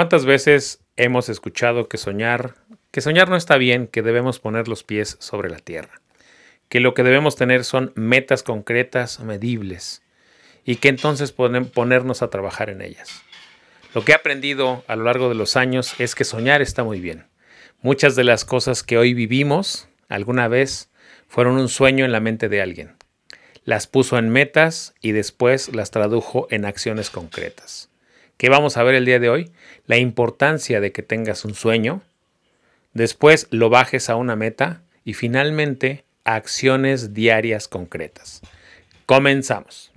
[0.00, 2.54] ¿Cuántas veces hemos escuchado que soñar,
[2.90, 6.00] que soñar no está bien, que debemos poner los pies sobre la tierra?
[6.70, 10.00] Que lo que debemos tener son metas concretas, medibles,
[10.64, 13.22] y que entonces podemos ponernos a trabajar en ellas.
[13.94, 16.98] Lo que he aprendido a lo largo de los años es que soñar está muy
[16.98, 17.26] bien.
[17.82, 20.90] Muchas de las cosas que hoy vivimos alguna vez
[21.28, 22.96] fueron un sueño en la mente de alguien.
[23.64, 27.90] Las puso en metas y después las tradujo en acciones concretas.
[28.40, 29.52] ¿Qué vamos a ver el día de hoy?
[29.84, 32.00] La importancia de que tengas un sueño,
[32.94, 38.40] después lo bajes a una meta y finalmente acciones diarias concretas.
[39.04, 39.92] Comenzamos.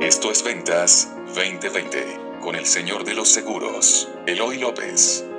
[0.00, 1.98] Esto es Ventas 2020
[2.40, 5.29] con el señor de los seguros, Eloy López.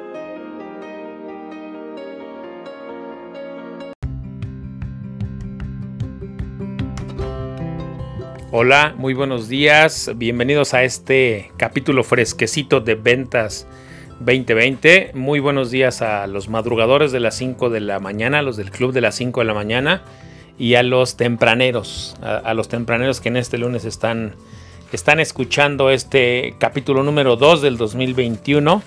[8.54, 10.12] Hola, muy buenos días.
[10.18, 13.66] Bienvenidos a este capítulo fresquecito de Ventas
[14.20, 15.12] 2020.
[15.14, 18.92] Muy buenos días a los madrugadores de las 5 de la mañana, los del club
[18.92, 20.02] de las 5 de la mañana
[20.60, 24.36] y a los tempraneros, a, los tempraneros que en este lunes están,
[24.92, 28.84] están escuchando este capítulo número 2 del 2021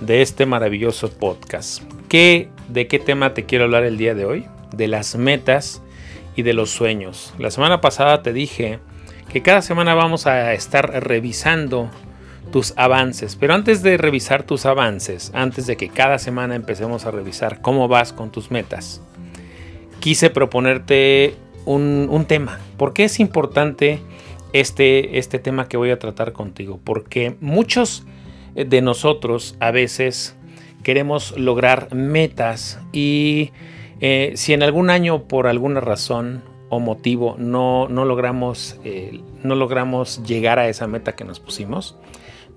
[0.00, 1.82] de este maravilloso podcast.
[2.08, 4.46] ¿Qué, ¿De qué tema te quiero hablar el día de hoy?
[4.74, 5.82] De las metas
[6.36, 7.34] y de los sueños.
[7.38, 8.80] La semana pasada te dije
[9.34, 11.90] que cada semana vamos a estar revisando
[12.52, 13.34] tus avances.
[13.34, 17.88] Pero antes de revisar tus avances, antes de que cada semana empecemos a revisar cómo
[17.88, 19.02] vas con tus metas,
[19.98, 22.60] quise proponerte un, tema.
[22.76, 23.98] ¿Por qué es importante
[24.52, 26.78] este, este tema que voy a tratar contigo?
[26.84, 28.04] Porque muchos
[28.54, 30.36] de nosotros a veces
[30.84, 33.50] queremos lograr metas y
[33.98, 40.22] eh, si en algún año por alguna razón motivo no, no, logramos, eh, no logramos
[40.24, 41.96] llegar a esa meta que nos pusimos,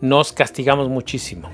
[0.01, 1.49] nos castigamos muchísimo.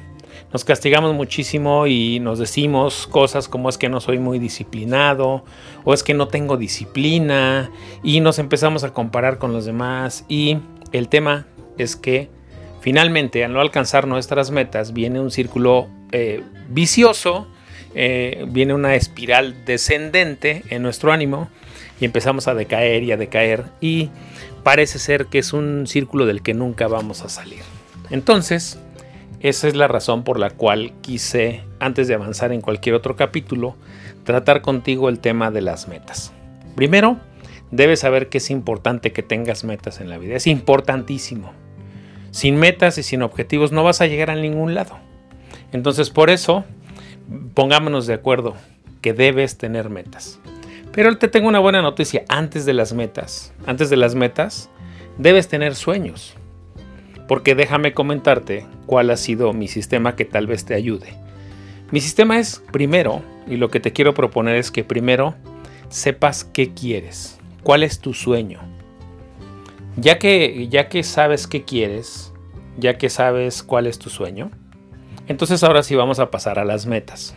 [0.51, 5.43] Nos castigamos muchísimo y nos decimos cosas como es que no soy muy disciplinado
[5.83, 7.71] o es que no tengo disciplina
[8.03, 10.59] y nos empezamos a comparar con los demás y
[10.91, 11.47] el tema
[11.79, 12.29] es que
[12.81, 17.47] finalmente al no alcanzar nuestras metas viene un círculo eh, vicioso,
[17.95, 21.49] eh, viene una espiral descendente en nuestro ánimo
[22.03, 24.09] y empezamos a decaer y a decaer y
[24.61, 27.61] parece ser que es un círculo del que nunca vamos a salir.
[28.09, 28.77] Entonces,
[29.39, 33.77] esa es la razón por la cual quise, antes de avanzar en cualquier otro capítulo,
[34.25, 36.33] tratar contigo el tema de las metas.
[36.75, 37.21] Primero,
[37.71, 40.35] debes saber que es importante que tengas metas en la vida.
[40.35, 41.53] Es importantísimo.
[42.31, 44.97] Sin metas y sin objetivos no vas a llegar a ningún lado.
[45.71, 46.65] Entonces, por eso,
[47.53, 48.55] pongámonos de acuerdo
[48.99, 50.41] que debes tener metas.
[50.93, 52.23] Pero te tengo una buena noticia.
[52.29, 54.69] Antes de las metas, antes de las metas,
[55.17, 56.35] debes tener sueños.
[57.27, 61.15] Porque déjame comentarte cuál ha sido mi sistema que tal vez te ayude.
[61.91, 65.35] Mi sistema es primero, y lo que te quiero proponer es que primero
[65.89, 68.59] sepas qué quieres, cuál es tu sueño.
[69.95, 72.33] Ya que, ya que sabes qué quieres,
[72.77, 74.51] ya que sabes cuál es tu sueño,
[75.27, 77.35] entonces ahora sí vamos a pasar a las metas.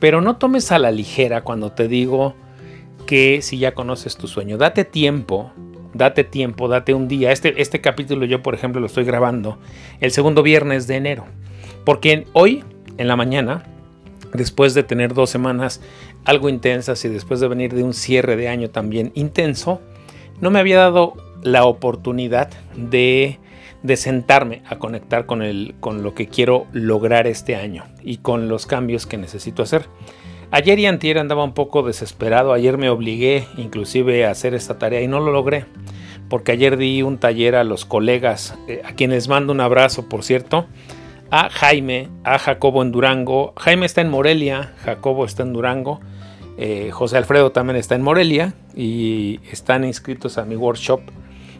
[0.00, 2.34] Pero no tomes a la ligera cuando te digo
[3.08, 4.58] que si ya conoces tu sueño.
[4.58, 5.50] Date tiempo,
[5.94, 7.32] date tiempo, date un día.
[7.32, 9.58] Este, este capítulo yo, por ejemplo, lo estoy grabando
[10.00, 11.24] el segundo viernes de enero.
[11.86, 12.62] Porque hoy,
[12.98, 13.64] en la mañana,
[14.34, 15.80] después de tener dos semanas
[16.26, 19.80] algo intensas y después de venir de un cierre de año también intenso,
[20.42, 23.38] no me había dado la oportunidad de,
[23.82, 28.48] de sentarme a conectar con, el, con lo que quiero lograr este año y con
[28.48, 29.86] los cambios que necesito hacer.
[30.50, 35.02] Ayer y antier andaba un poco desesperado, ayer me obligué inclusive a hacer esta tarea
[35.02, 35.66] y no lo logré,
[36.30, 40.24] porque ayer di un taller a los colegas, eh, a quienes mando un abrazo, por
[40.24, 40.66] cierto,
[41.30, 46.00] a Jaime, a Jacobo en Durango, Jaime está en Morelia, Jacobo está en Durango,
[46.56, 51.02] eh, José Alfredo también está en Morelia y están inscritos a mi workshop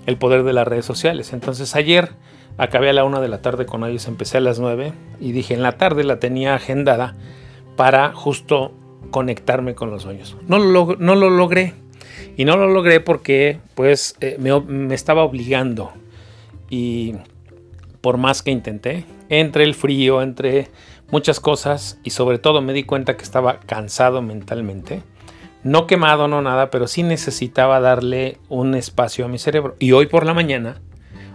[0.06, 1.34] El Poder de las Redes Sociales.
[1.34, 2.08] Entonces ayer
[2.56, 5.52] acabé a la una de la tarde con ellos, empecé a las nueve y dije
[5.52, 7.14] en la tarde la tenía agendada
[7.78, 8.72] para justo
[9.12, 10.36] conectarme con los sueños.
[10.48, 10.96] No lo,
[11.30, 11.74] logré.
[12.36, 15.92] Y no lo logré porque pues eh, me, estaba obligando.
[16.68, 17.14] Y
[18.00, 20.66] por más que intenté, entre el frío, entre
[21.12, 25.04] muchas cosas y sobre todo me di cuenta que estaba cansado mentalmente.
[25.62, 29.76] No quemado, no nada, pero sí necesitaba darle un espacio a mi cerebro.
[29.78, 30.80] Y hoy por la mañana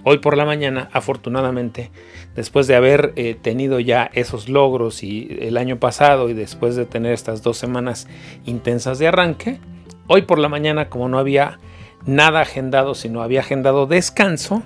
[0.06, 1.90] Hoy por la mañana, afortunadamente,
[2.36, 6.86] después de haber eh, tenido ya esos logros y el año pasado y después de
[6.86, 8.08] tener estas dos semanas
[8.46, 9.60] intensas de arranque,
[10.08, 11.58] hoy por la mañana, como no había
[12.06, 14.64] nada agendado, sino había agendado descanso,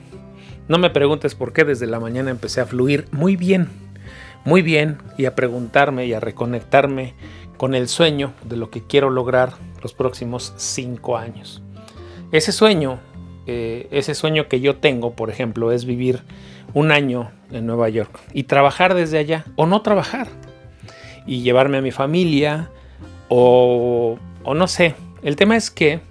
[0.68, 3.70] No me preguntes por qué desde la mañana empecé a fluir muy bien,
[4.44, 7.14] muy bien y a preguntarme y a reconectarme
[7.58, 11.64] con el sueño de lo que quiero lograr los próximos cinco años.
[12.34, 13.00] Ese sueño,
[13.48, 16.22] eh, ese sueño que yo tengo, por ejemplo, es vivir
[16.74, 20.28] un año en Nueva York y trabajar desde allá o no trabajar
[21.26, 22.70] y llevarme a mi familia
[23.30, 24.96] o, o no sé.
[25.24, 26.02] El tema es que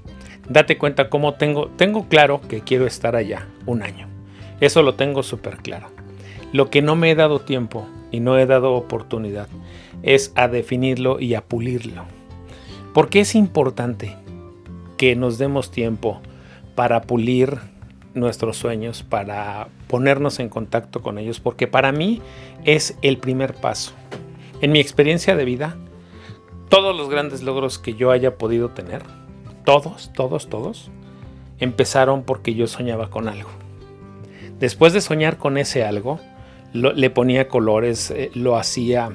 [0.48, 4.08] date cuenta cómo tengo, tengo claro que quiero estar allá un año.
[4.60, 5.88] Eso lo tengo súper claro.
[6.52, 9.48] Lo que no me he dado tiempo y no he dado oportunidad
[10.02, 12.04] es a definirlo y a pulirlo.
[12.94, 14.16] Porque es importante
[14.96, 16.22] que nos demos tiempo
[16.76, 17.58] para pulir
[18.14, 22.22] nuestros sueños, para ponernos en contacto con ellos, porque para mí
[22.64, 23.92] es el primer paso.
[24.60, 25.76] En mi experiencia de vida,
[26.68, 29.02] todos los grandes logros que yo haya podido tener,
[29.64, 30.90] todos, todos, todos,
[31.58, 33.50] empezaron porque yo soñaba con algo.
[34.60, 36.20] Después de soñar con ese algo,
[36.72, 39.10] le ponía colores, eh, lo hacía,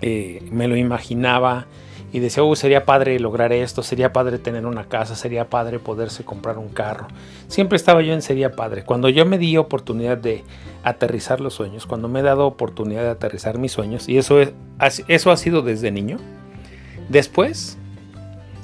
[0.00, 1.66] eh, me lo imaginaba
[2.12, 6.24] y decía, oh, sería padre lograr esto, sería padre tener una casa, sería padre poderse
[6.24, 7.08] comprar un carro.
[7.48, 8.84] Siempre estaba yo en sería padre.
[8.84, 10.44] Cuando yo me di oportunidad de
[10.84, 14.52] aterrizar los sueños, cuando me he dado oportunidad de aterrizar mis sueños, y eso, es,
[15.08, 16.18] eso ha sido desde niño,
[17.08, 17.78] después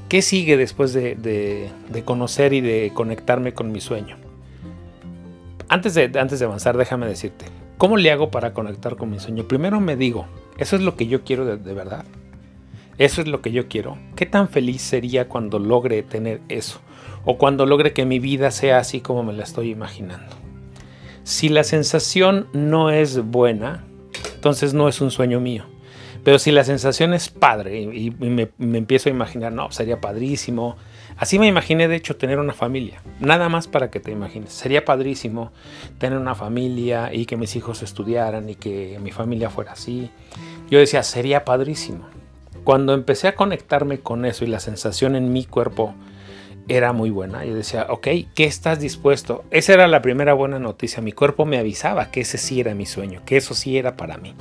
[0.08, 1.70] ¿Qué sigue después de,
[2.06, 4.16] conocer y de conectarme con mi sueño?
[5.68, 7.44] Antes de, antes de avanzar, déjame decirte,
[7.76, 9.46] ¿cómo le hago para conectar con mi sueño?
[9.46, 12.06] Primero me digo, ¿eso es lo que yo quiero de, de verdad?
[12.98, 13.96] ¿Eso es lo que yo quiero?
[14.16, 16.80] ¿Qué tan feliz sería cuando logre tener eso?
[17.24, 20.34] O cuando logre que mi vida sea así como me la estoy imaginando.
[21.22, 23.84] Si la sensación no es buena,
[24.34, 25.64] entonces no es un sueño mío.
[26.24, 30.76] Pero si la sensación es padre y, me, empiezo a imaginar, no, sería padrísimo.
[31.16, 33.00] Así me imaginé, de hecho, tener una familia.
[33.20, 34.52] Nada más para que te imagines.
[34.52, 35.52] Sería padrísimo
[35.98, 40.10] tener una familia y que mis hijos estudiaran y que mi familia fuera así.
[40.68, 42.17] Yo decía, sería padrísimo.
[42.64, 45.94] Cuando empecé a conectarme con eso y la sensación en mi cuerpo
[46.68, 49.44] era muy buena, yo decía, ok, ¿qué estás dispuesto?
[49.50, 51.02] Esa era la primera buena noticia.
[51.02, 54.18] Mi cuerpo me avisaba que ese sí era mi sueño, que eso sí era para
[54.18, 54.34] mí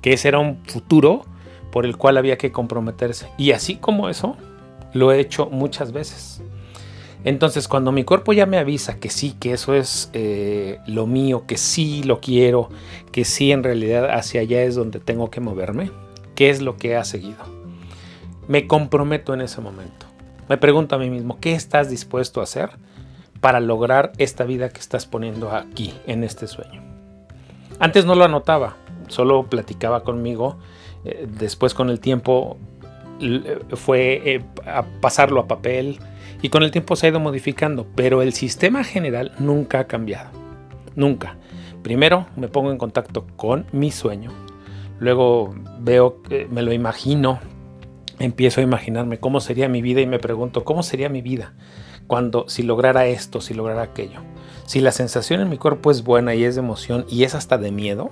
[0.00, 1.24] que ese era un futuro
[1.70, 3.28] por el cual había que comprometerse.
[3.36, 4.36] Y así como eso,
[4.92, 6.42] lo he hecho muchas veces.
[7.24, 11.44] Entonces, cuando mi cuerpo ya me avisa que sí, que eso es eh, lo mío,
[11.46, 12.70] que sí lo quiero,
[13.10, 15.90] que sí en realidad hacia allá es donde tengo que moverme,
[16.38, 17.38] ¿qué es lo que ha seguido?
[18.46, 20.06] Me comprometo en ese momento.
[20.48, 22.70] Me pregunto a mí mismo, ¿qué estás dispuesto a hacer
[23.40, 26.80] para lograr esta vida que estás poniendo aquí, en este sueño?
[27.80, 28.76] Antes no lo anotaba,
[29.08, 30.58] solo platicaba conmigo.
[31.04, 32.56] Eh, después con el tiempo
[33.72, 35.98] fue eh, a pasarlo a papel
[36.40, 40.30] y con el tiempo se ha ido modificando, pero el sistema general nunca ha cambiado.
[40.94, 41.34] Nunca.
[41.82, 44.30] Primero me pongo en contacto con mi sueño,
[44.98, 47.40] luego veo, me lo imagino,
[48.18, 51.54] empiezo a imaginarme cómo sería mi vida y me pregunto cómo sería mi vida
[52.06, 54.20] cuando si lograra esto, si lograra aquello.
[54.66, 57.58] Si la sensación en mi cuerpo es buena y es de emoción y es hasta
[57.58, 58.10] de miedo,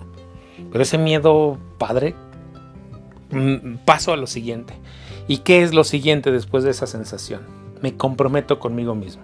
[0.71, 2.15] pero ese miedo padre,
[3.31, 4.75] mm, paso a lo siguiente.
[5.29, 7.41] ¿Y qué es lo siguiente después de esa sensación?
[7.83, 9.23] Me comprometo conmigo mismo.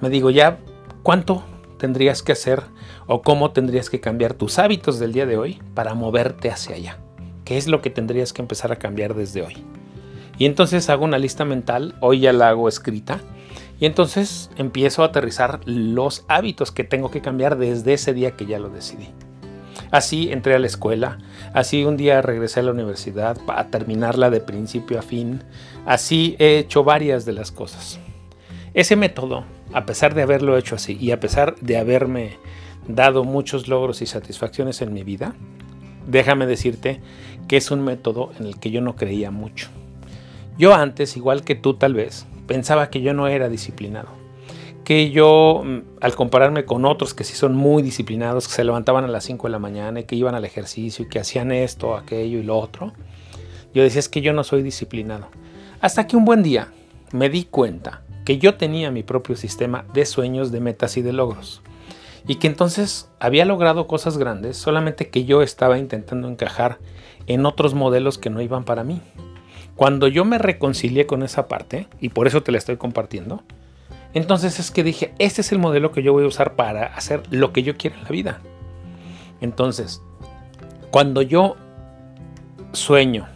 [0.00, 0.58] Me digo, ya,
[1.02, 1.42] ¿cuánto
[1.80, 2.62] tendrías que hacer
[3.08, 6.98] o cómo tendrías que cambiar tus hábitos del día de hoy para moverte hacia allá?
[7.44, 9.56] ¿Qué es lo que tendrías que empezar a cambiar desde hoy?
[10.38, 13.18] Y entonces hago una lista mental, hoy ya la hago escrita,
[13.80, 18.46] y entonces empiezo a aterrizar los hábitos que tengo que cambiar desde ese día que
[18.46, 19.08] ya lo decidí.
[19.90, 21.18] Así entré a la escuela,
[21.52, 25.42] así un día regresé a la universidad para terminarla de principio a fin,
[25.86, 27.98] así he hecho varias de las cosas.
[28.72, 32.38] Ese método, a pesar de haberlo hecho así y a pesar de haberme
[32.88, 35.34] dado muchos logros y satisfacciones en mi vida,
[36.06, 37.00] déjame decirte
[37.48, 39.68] que es un método en el que yo no creía mucho.
[40.58, 44.20] Yo antes, igual que tú tal vez, pensaba que yo no era disciplinado
[44.90, 49.04] que yo, mm, al compararme con otros que sí son muy disciplinados, que se levantaban
[49.04, 51.96] a las 5 de la mañana y que iban al ejercicio y que hacían esto,
[51.96, 52.92] aquello y lo otro,
[53.72, 55.28] yo decía es que yo no soy disciplinado.
[55.80, 56.72] Hasta que un buen día
[57.12, 61.12] me di cuenta que yo tenía mi propio sistema de sueños, de metas y de
[61.12, 61.62] logros.
[62.28, 66.78] Y que entonces había logrado cosas grandes, solamente que yo estaba intentando encajar
[67.26, 69.00] en otros modelos que no iban para mí.
[69.74, 73.42] Cuando yo me reconcilié con esa parte, y por eso te la estoy compartiendo,
[74.14, 77.24] entonces es que dije, este es el modelo que yo voy a usar para hacer
[77.30, 78.40] lo que yo quiero en la vida.
[79.40, 80.02] Entonces,
[80.92, 81.56] cuando yo
[82.74, 83.26] sueño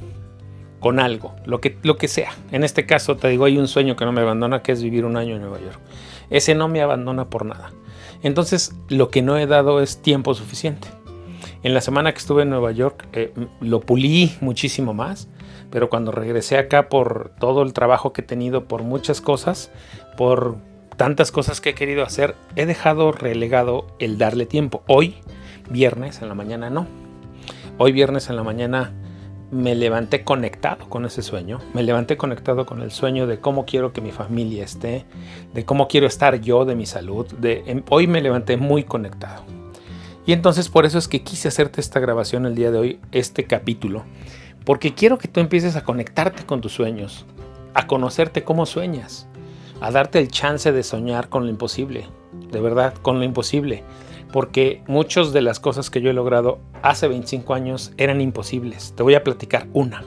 [0.84, 3.96] con algo, lo que, lo que sea, en este caso te digo, hay un sueño
[3.96, 5.80] que no me abandona, que es vivir un año en Nueva York.
[6.28, 7.72] Ese no me abandona por nada.
[8.22, 10.86] Entonces, lo que no he dado es tiempo suficiente.
[11.62, 15.30] En la semana que estuve en Nueva York eh, lo pulí muchísimo más,
[15.70, 19.72] pero cuando regresé acá por todo el trabajo que he tenido, por muchas cosas,
[20.18, 20.58] por
[20.98, 24.82] tantas cosas que he querido hacer, he dejado relegado el darle tiempo.
[24.86, 25.14] Hoy,
[25.70, 26.86] viernes en la mañana, no.
[27.78, 28.92] Hoy viernes en la mañana
[29.50, 33.92] me levanté conectado con ese sueño, me levanté conectado con el sueño de cómo quiero
[33.92, 35.04] que mi familia esté,
[35.52, 37.26] de cómo quiero estar yo, de mi salud.
[37.34, 39.44] De, em, hoy me levanté muy conectado.
[40.26, 43.44] Y entonces por eso es que quise hacerte esta grabación el día de hoy, este
[43.44, 44.04] capítulo,
[44.64, 47.26] porque quiero que tú empieces a conectarte con tus sueños,
[47.74, 49.28] a conocerte cómo sueñas,
[49.80, 52.06] a darte el chance de soñar con lo imposible,
[52.50, 53.84] de verdad, con lo imposible,
[54.32, 58.92] porque muchas de las cosas que yo he logrado hace 25 años eran imposibles.
[58.96, 60.02] Te voy a platicar una.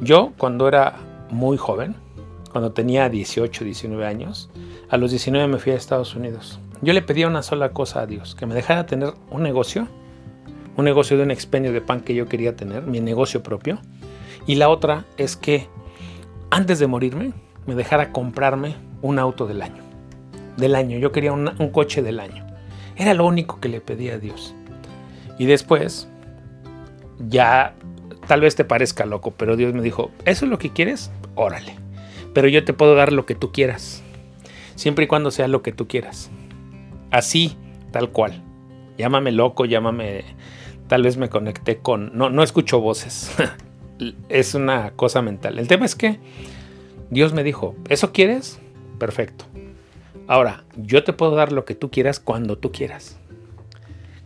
[0.00, 0.96] Yo cuando era
[1.30, 1.96] muy joven,
[2.52, 4.50] cuando tenía 18, 19 años,
[4.88, 8.06] a los 19 me fui a Estados Unidos yo le pedía una sola cosa a
[8.06, 9.88] Dios, que me dejara tener un negocio,
[10.76, 13.78] un negocio de un expendio de pan que yo quería tener, mi negocio propio.
[14.46, 15.66] Y la otra es que
[16.50, 17.32] antes de morirme
[17.66, 19.82] me dejara comprarme un auto del año.
[20.58, 22.43] Del año, yo quería un, un coche del año.
[22.96, 24.54] Era lo único que le pedía a Dios.
[25.38, 26.08] Y después,
[27.28, 27.74] ya
[28.26, 31.10] tal vez te parezca loco, pero Dios me dijo, ¿eso es lo que quieres?
[31.34, 31.76] Órale.
[32.32, 34.02] Pero yo te puedo dar lo que tú quieras.
[34.74, 36.30] Siempre y cuando sea lo que tú quieras.
[37.10, 37.56] Así,
[37.90, 38.42] tal cual.
[38.98, 40.24] Llámame loco, llámame...
[40.88, 42.16] Tal vez me conecté con...
[42.16, 43.32] No, no escucho voces.
[44.28, 45.58] es una cosa mental.
[45.58, 46.18] El tema es que
[47.10, 48.58] Dios me dijo, ¿eso quieres?
[48.98, 49.46] Perfecto.
[50.26, 53.18] Ahora, yo te puedo dar lo que tú quieras cuando tú quieras.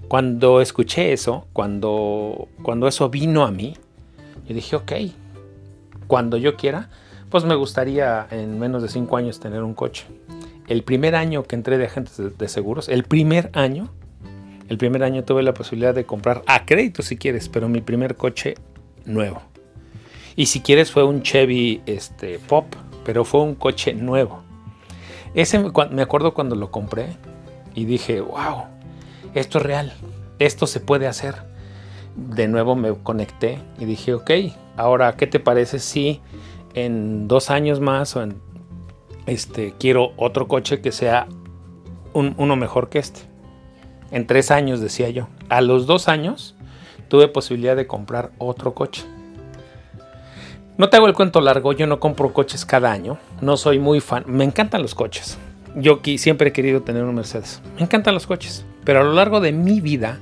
[0.08, 3.74] Cuando escuché eso, cuando, cuando eso vino a mí,
[4.46, 4.92] yo dije, ok,
[6.06, 6.88] cuando yo quiera,
[7.30, 10.06] pues me gustaría en menos de cinco años tener un coche
[10.68, 13.88] el primer año que entré de agentes de, seguros, el primer año,
[14.68, 18.16] el primer año tuve la posibilidad de comprar a crédito si quieres, pero mi primer
[18.16, 18.54] coche
[19.06, 19.42] nuevo.
[20.36, 22.66] Y si quieres fue un Chevy este, Pop,
[23.04, 24.42] pero fue un coche nuevo.
[25.34, 27.16] Ese me acuerdo cuando lo compré
[27.74, 28.64] y dije, wow,
[29.34, 29.92] esto es real,
[30.38, 31.34] esto se puede hacer.
[32.16, 34.30] De nuevo me conecté y dije, ok,
[34.76, 36.20] ahora, ¿qué te parece si
[36.74, 38.40] en dos años más o en
[39.26, 41.28] este, quiero otro coche que sea
[42.14, 43.20] uno mejor que este.
[44.10, 45.28] En tres años, decía yo.
[45.50, 46.56] A los dos años
[47.08, 49.04] tuve posibilidad de comprar otro coche.
[50.78, 53.18] No te hago el cuento largo, yo no compro coches cada año.
[53.42, 54.24] No soy muy fan.
[54.26, 55.36] Me encantan los coches.
[55.74, 57.60] Yo siempre he querido tener un Mercedes.
[57.76, 58.64] Me encantan los coches.
[58.84, 60.18] Pero a lo largo de mi vida,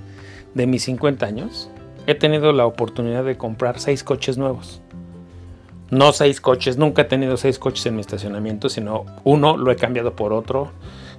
[0.55, 1.71] de mis 50 años,
[2.09, 4.81] he tenido la oportunidad de comprar seis coches nuevos
[5.91, 9.77] no seis coches, nunca he tenido seis coches en mi estacionamiento, sino uno lo he
[9.77, 10.73] cambiado por otro.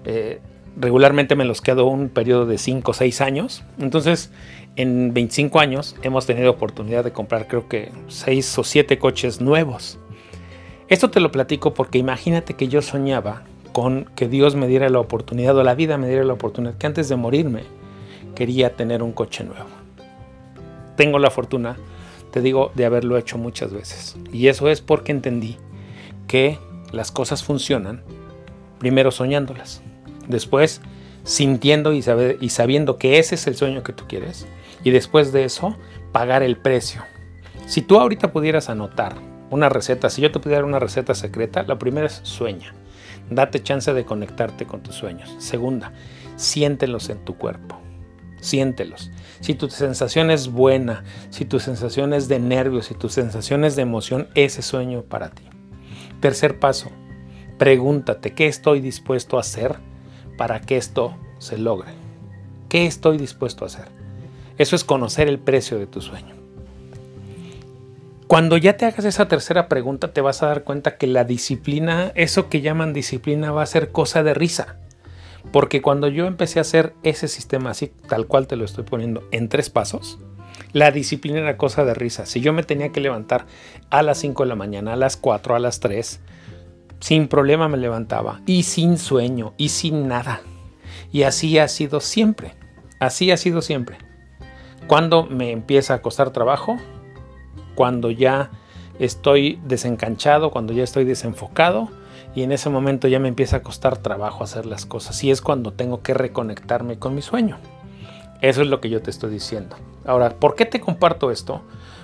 [0.03, 0.41] Eh,
[0.75, 3.63] regularmente me los quedo un periodo de 5 o 6 años.
[3.79, 4.31] Entonces,
[4.77, 9.99] en 25 años hemos tenido oportunidad de comprar creo que 6 o 7 coches nuevos.
[10.87, 13.43] Esto te lo platico porque imagínate que yo soñaba
[13.73, 16.87] con que Dios me diera la oportunidad o la vida me diera la oportunidad que
[16.87, 17.63] antes de morirme
[18.35, 19.67] quería tener un coche nuevo.
[20.95, 21.75] Tengo la fortuna
[22.31, 24.15] te digo, de haberlo hecho muchas veces.
[24.31, 25.57] Y eso es porque entendí
[26.27, 26.59] que
[26.91, 28.03] las cosas funcionan
[28.79, 29.81] primero soñándolas,
[30.27, 30.81] después
[31.23, 32.03] sintiendo y,
[32.39, 34.45] y sabiendo que ese es el sueño que tú quieres,
[34.83, 35.75] y después de eso
[36.11, 37.03] pagar el precio.
[37.65, 39.15] Si tú ahorita pudieras anotar
[39.49, 42.73] una receta, si yo te pudiera dar una receta secreta, la primera es sueña.
[43.29, 45.35] Date chance de conectarte con tus sueños.
[45.39, 45.91] Segunda,
[46.35, 47.81] siéntelos en tu cuerpo
[48.39, 49.11] siéntelos.
[49.39, 53.75] Si tu sensación es buena, si tu sensación es de nervios, si tu sensación es
[53.75, 55.43] de emoción, ese sueño para ti.
[56.19, 56.89] Tercer paso,
[57.57, 59.75] pregúntate qué estoy dispuesto a hacer
[60.37, 61.91] para que esto se logre.
[62.69, 63.87] ¿Qué estoy dispuesto a hacer?
[64.57, 66.35] Eso es conocer el precio de tu sueño.
[68.27, 72.11] Cuando ya te hagas esa tercera pregunta, te vas a dar cuenta que la disciplina,
[72.15, 74.77] eso que llaman disciplina, va a ser cosa de risa.
[75.53, 79.23] Porque cuando yo empecé a hacer ese sistema así, tal cual te lo estoy poniendo,
[79.31, 80.19] en tres pasos,
[80.73, 82.25] la disciplina era cosa de risa.
[82.25, 83.45] Si yo me tenía que levantar
[83.89, 86.19] a las 5 de la mañana, a las 4, a las 3,
[86.99, 88.41] sin problema me levantaba.
[88.45, 90.41] Y sin sueño, y sin nada.
[91.13, 92.55] Y así ha sido siempre.
[92.99, 93.97] Así ha sido siempre.
[94.87, 96.77] Cuando me empieza a costar trabajo,
[97.75, 98.49] cuando ya
[98.99, 101.89] estoy desencanchado, cuando ya estoy desenfocado,
[102.35, 105.41] y en ese momento ya me empieza a costar trabajo hacer las cosas y es
[105.41, 107.57] cuando tengo que reconectarme con mi sueño.
[108.41, 109.75] Eso es lo que yo te estoy diciendo.
[110.05, 111.61] Ahora, ¿por qué te comparto esto?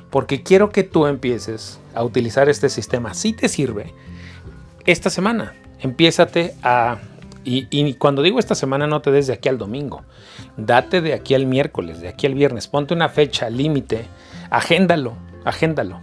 [0.10, 3.14] Porque quiero que tú empieces a utilizar este sistema.
[3.14, 3.94] Si te sirve,
[4.86, 6.98] esta semana, empiézate a
[7.46, 10.04] Y, cuando digo esta semana, no te des de aquí al domingo.
[10.58, 12.68] Date de aquí al miércoles, de aquí al viernes.
[12.68, 14.06] Ponte una fecha límite.
[14.50, 16.00] Agéndalo, agéndalo.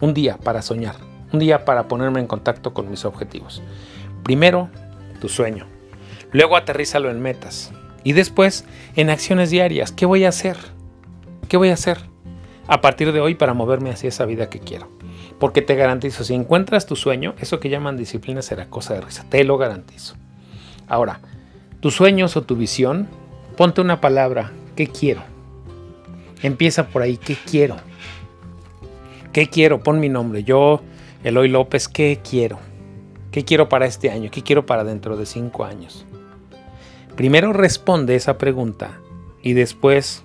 [0.00, 0.96] Un día para soñar.
[1.32, 3.62] Un día para ponerme en contacto con mis objetivos.
[4.24, 4.68] Primero,
[5.20, 5.66] tu sueño.
[6.32, 7.72] Luego aterrízalo en metas.
[8.02, 8.64] Y después,
[8.96, 9.92] en acciones diarias.
[9.92, 10.56] ¿Qué voy a hacer?
[11.48, 11.98] ¿Qué voy a hacer
[12.66, 14.90] a partir de hoy para moverme hacia esa vida que quiero?
[15.38, 19.24] Porque te garantizo, si encuentras tu sueño, eso que llaman disciplina será cosa de risa.
[19.28, 20.16] Te lo garantizo.
[20.88, 21.20] Ahora,
[21.80, 23.08] tus sueños o tu visión,
[23.56, 24.52] ponte una palabra.
[24.76, 25.22] ¿Qué quiero?
[26.42, 27.16] Empieza por ahí.
[27.16, 27.76] ¿Qué quiero?
[29.32, 29.82] ¿Qué quiero?
[29.82, 30.44] Pon mi nombre.
[30.44, 30.80] Yo,
[31.22, 32.58] Eloy López, ¿qué quiero?
[33.30, 34.30] ¿Qué quiero para este año?
[34.30, 36.06] ¿Qué quiero para dentro de cinco años?
[37.16, 38.98] Primero responde esa pregunta
[39.42, 40.22] y después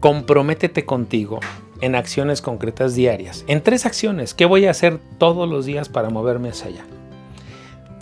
[0.00, 1.40] comprométete contigo
[1.80, 3.44] en acciones concretas diarias.
[3.46, 6.84] En tres acciones, ¿qué voy a hacer todos los días para moverme hacia allá?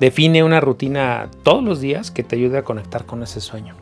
[0.01, 3.77] Define una rutina todos los días que te ayude a conectar con ese sueño.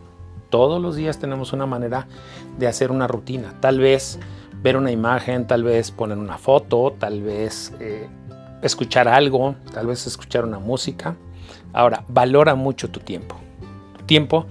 [0.50, 2.06] Todos los días tenemos una manera
[2.58, 3.54] de hacer una rutina.
[3.60, 4.18] Tal vez
[4.62, 8.08] ver una imagen, tal vez poner una foto, tal vez eh,
[8.62, 11.16] escuchar algo, tal vez escuchar una música.
[11.72, 13.36] Ahora, valora mucho tu tiempo.
[13.96, 14.46] Tu tiempo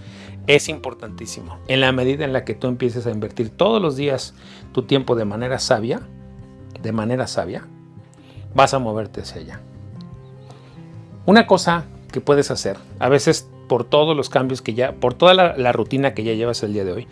[0.48, 1.60] es importantísimo.
[1.68, 4.34] En la medida en la que tú empieces a invertir todos los días
[4.72, 6.02] tu tiempo de manera sabia,
[6.82, 7.68] de manera sabia,
[8.56, 9.62] vas a moverte hacia allá.
[11.26, 15.34] Una cosa que puedes hacer, a veces por todos los cambios que ya, por toda
[15.34, 17.08] la, rutina que ya llevas el día de hoy,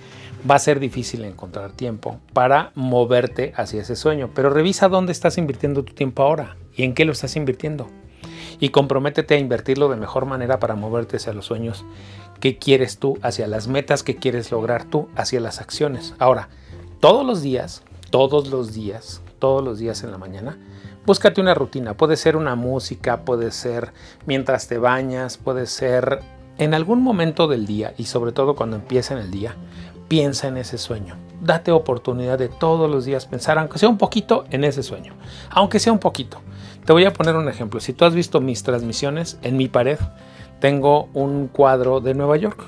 [0.50, 4.32] va a ser difícil encontrar tiempo para moverte hacia ese sueño.
[4.34, 7.88] Pero revisa dónde estás invirtiendo tu tiempo ahora y en qué lo estás invirtiendo.
[8.60, 11.86] Y comprométete a invertirlo de mejor manera para moverte hacia los sueños
[12.42, 16.16] que quieres tú, hacia las metas que quieres lograr tú, hacia las acciones.
[16.20, 16.50] Ahora,
[17.00, 20.58] todos los días, todos los días, todos los días en la mañana,
[21.10, 21.96] búscate una rutina.
[21.96, 23.94] Puede ser una música, puede ser
[24.28, 26.20] mientras te bañas, puede ser
[26.60, 29.56] en algún momento del día y sobre todo cuando empieza en el día.
[30.08, 31.16] Piensa en ese sueño.
[31.42, 35.16] Date oportunidad de todos los días pensar, aunque sea un poquito, en ese sueño.
[35.50, 36.42] Aunque sea un poquito.
[36.86, 37.80] Te voy a poner un ejemplo.
[37.80, 39.98] Si tú has visto mis transmisiones, en mi pared
[40.60, 42.64] tengo un cuadro de Nueva York.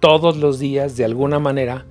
[0.00, 1.84] Todos los días, de alguna manera,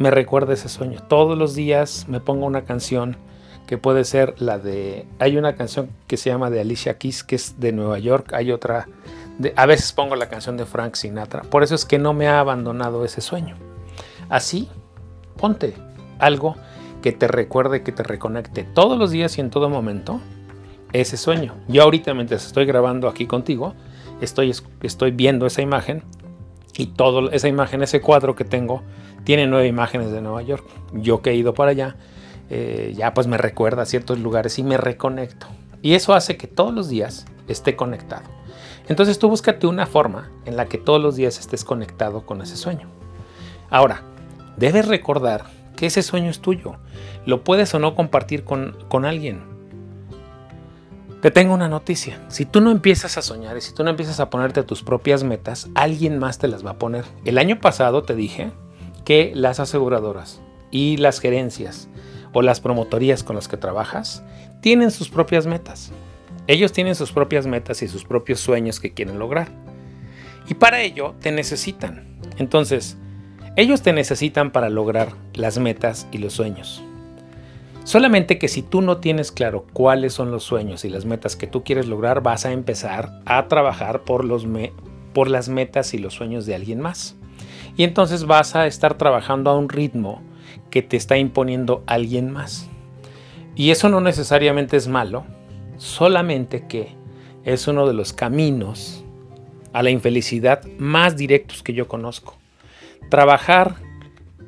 [0.00, 1.00] me recuerda ese sueño.
[1.08, 3.18] Todos los días me pongo una canción
[3.66, 5.06] que puede ser la de...
[5.18, 8.32] Hay una canción que se llama de Alicia Keys, que es de Nueva York.
[8.32, 8.88] Hay otra...
[9.38, 11.42] De, a veces pongo la canción de Frank Sinatra.
[11.42, 13.56] Por eso es que no me ha abandonado ese sueño.
[14.28, 14.68] Así,
[15.36, 15.74] ponte
[16.18, 16.56] algo
[17.02, 20.20] que te recuerde, que te reconecte todos los días y en todo momento
[20.92, 21.54] ese sueño.
[21.68, 23.74] Yo ahorita mientras estoy grabando aquí contigo,
[24.20, 26.02] estoy, estoy viendo esa imagen
[26.76, 28.82] y toda esa imagen, ese cuadro que tengo,
[29.24, 30.64] tiene nueve imágenes de Nueva York.
[30.92, 31.96] Yo que he ido para allá,
[32.50, 35.46] eh, ya pues me recuerda a ciertos lugares y me reconecto.
[35.82, 38.24] Y eso hace que todos los días esté conectado.
[38.88, 42.56] Entonces tú búscate una forma en la que todos los días estés conectado con ese
[42.56, 42.88] sueño.
[43.70, 44.02] Ahora,
[44.56, 45.44] debes recordar
[45.76, 46.76] que ese sueño es tuyo.
[47.26, 49.42] Lo puedes o no compartir con, con alguien.
[51.22, 52.20] Te tengo una noticia.
[52.28, 55.24] Si tú no empiezas a soñar y si tú no empiezas a ponerte tus propias
[55.24, 57.06] metas, alguien más te las va a poner.
[57.24, 58.52] El año pasado te dije
[59.06, 61.88] que las aseguradoras y las gerencias
[62.34, 64.22] o las promotorías con las que trabajas
[64.60, 65.92] tienen sus propias metas.
[66.46, 69.48] Ellos tienen sus propias metas y sus propios sueños que quieren lograr.
[70.46, 72.04] Y para ello te necesitan.
[72.36, 72.98] Entonces,
[73.56, 76.82] ellos te necesitan para lograr las metas y los sueños.
[77.84, 81.46] Solamente que si tú no tienes claro cuáles son los sueños y las metas que
[81.46, 84.46] tú quieres lograr, vas a empezar a trabajar por, los
[85.12, 87.14] por las metas y los sueños de alguien más.
[87.76, 90.22] Y entonces vas a estar trabajando a un ritmo
[90.74, 92.68] que te está imponiendo alguien más.
[93.54, 95.24] Y eso no necesariamente es malo,
[95.78, 96.96] solamente que
[97.44, 99.04] es uno de los caminos
[99.72, 102.36] a la infelicidad más directos que yo conozco.
[103.08, 103.76] Trabajar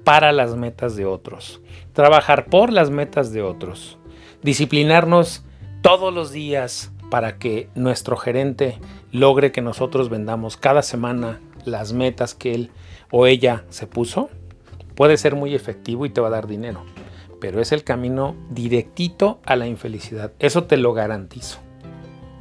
[0.04, 1.62] para las metas de otros
[1.96, 3.96] trabajar por las metas de otros,
[4.42, 5.42] disciplinarnos
[5.80, 8.78] todos los días para que nuestro gerente
[9.12, 12.70] logre que nosotros vendamos cada semana las metas que él
[13.10, 14.28] o ella se puso,
[14.96, 16.82] puede ser muy efectivo y te va a dar dinero,
[17.40, 20.32] pero es el camino directito a la infelicidad.
[20.40, 21.58] Eso te lo garantizo.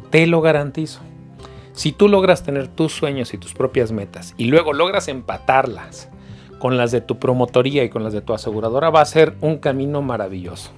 [0.10, 1.02] Te lo garantizo.
[1.74, 6.10] Si tú logras tener tus sueños y tus propias metas y luego logras empatarlas
[6.58, 9.58] con las de tu promotoría y con las de tu aseguradora va a ser un
[9.58, 10.72] camino maravilloso.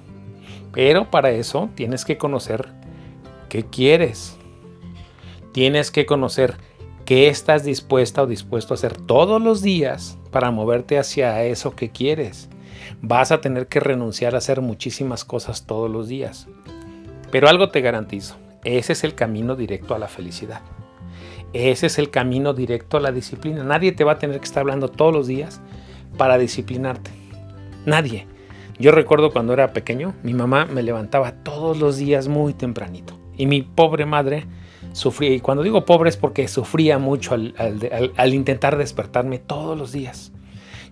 [0.72, 2.72] Pero para eso tienes que conocer
[3.48, 4.36] qué quieres.
[5.52, 6.56] Tienes que conocer
[7.04, 11.90] qué estás dispuesta o dispuesto a hacer todos los días para moverte hacia eso que
[11.90, 12.48] quieres.
[13.02, 16.48] Vas a tener que renunciar a hacer muchísimas cosas todos los días.
[17.30, 20.62] Pero algo te garantizo, ese es el camino directo a la felicidad.
[21.52, 23.64] Ese es el camino directo a la disciplina.
[23.64, 25.60] Nadie te va a tener que estar hablando todos los días
[26.16, 27.10] para disciplinarte.
[27.86, 28.26] Nadie.
[28.78, 33.18] Yo recuerdo cuando era pequeño, mi mamá me levantaba todos los días muy tempranito.
[33.36, 34.46] Y mi pobre madre
[34.92, 35.34] sufría.
[35.34, 40.32] Y cuando digo pobre es porque sufría mucho al, intentar despertarme todos los días.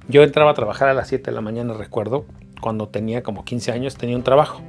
[0.08, 2.26] Yo entraba a trabajar a las 7 de la mañana, recuerdo,
[2.60, 4.60] cuando tenía como 15 años, tenía un trabajo.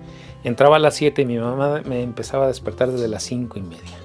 [0.43, 3.61] Entraba a las 7 y mi mamá me empezaba a despertar desde las 5 y
[3.61, 3.97] media.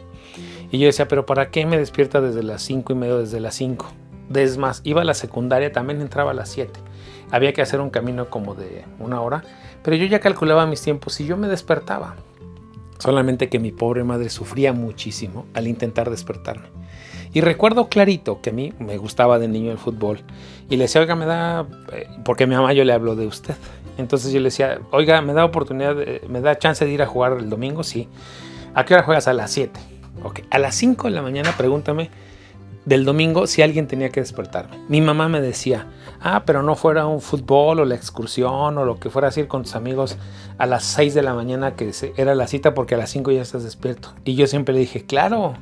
[0.71, 3.55] Y yo decía, pero ¿para qué me despierta desde las 5 y media, desde las
[3.55, 3.87] 5?
[4.35, 6.81] Es más, iba a la secundaria, también entraba a las 7.
[7.31, 9.43] Había que hacer un camino como de una hora,
[9.83, 12.17] pero yo ya calculaba mis tiempos y yo me despertaba.
[13.03, 16.69] Solamente que mi pobre madre sufría muchísimo al intentar despertarme.
[17.33, 20.21] Y recuerdo clarito que a mí me gustaba de niño el fútbol.
[20.71, 23.57] Y le decía, oiga, me da, eh, porque mi mamá yo le hablo de usted.
[23.99, 25.97] Entonces yo le decía, oiga, me da oportunidad,
[26.29, 28.07] me da chance de ir a jugar el domingo, sí.
[28.73, 29.27] ¿A qué hora juegas?
[29.27, 29.81] A las 7.
[30.23, 32.09] Ok, a las 5 de la mañana pregúntame
[32.85, 34.77] del domingo si alguien tenía que despertarme.
[34.88, 35.87] Mi mamá me decía,
[36.21, 39.49] ah, pero no fuera un fútbol o la excursión o lo que fuera a ir
[39.49, 40.16] con tus amigos
[40.59, 43.42] a las 6 de la mañana que era la cita porque a las 5 ya
[43.42, 44.14] estás despierto.
[44.25, 45.55] Y yo siempre le dije, claro,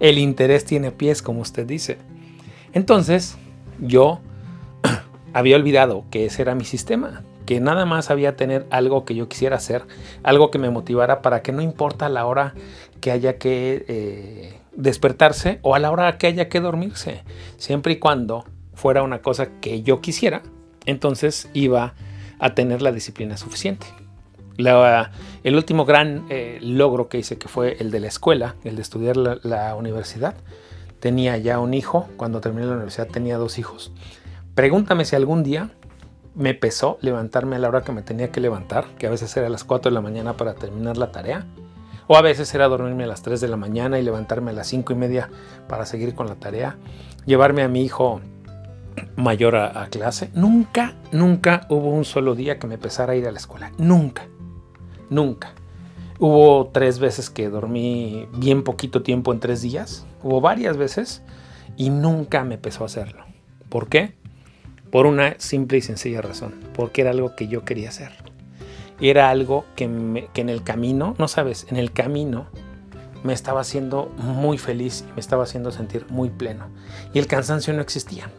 [0.00, 1.98] el interés tiene pies, como usted dice.
[2.72, 3.36] Entonces,
[3.80, 4.20] yo
[5.32, 9.28] había olvidado que ese era mi sistema, que nada más había tener algo que yo
[9.28, 9.84] quisiera hacer,
[10.22, 12.54] algo que me motivara para que no importa la hora
[13.00, 17.24] que haya que eh, despertarse o a la hora que haya que dormirse,
[17.56, 20.42] siempre y cuando fuera una cosa que yo quisiera,
[20.86, 21.94] entonces iba
[22.38, 23.86] a tener la disciplina suficiente.
[24.56, 28.82] el último gran eh, logro que hice, que fue el de la escuela, el de
[28.82, 30.36] estudiar la, la universidad,
[31.00, 33.92] tenía ya un hijo, cuando terminé la universidad tenía dos hijos.
[34.54, 35.70] Pregúntame si algún día
[36.36, 39.48] me pesó levantarme a la hora que me tenía que levantar, que a veces era
[39.48, 41.46] a las 4 de la mañana para terminar la tarea.
[42.08, 44.66] O a veces era dormirme a las 3 de la mañana y levantarme a las
[44.68, 45.28] 5 y media
[45.68, 46.78] para seguir con la tarea.
[47.26, 48.22] Llevarme a mi hijo
[49.16, 50.30] mayor a, clase.
[50.32, 53.72] Nunca, nunca hubo un solo día que me pesara ir a la escuela.
[53.76, 54.26] Nunca,
[55.10, 55.52] nunca.
[56.18, 60.06] Hubo tres veces que dormí bien poquito tiempo en tres días.
[60.22, 61.22] Hubo varias veces
[61.76, 63.24] y nunca me pesó hacerlo.
[63.68, 64.14] ¿Por qué?
[64.90, 66.54] Por una simple y sencilla razón.
[66.74, 68.37] Porque era algo que yo quería hacer
[69.00, 72.46] era algo que, en el camino, no sabes, en el camino
[73.24, 76.66] me estaba haciendo muy feliz me estaba haciendo sentir muy pleno.
[77.12, 78.30] Y el cansancio no existía.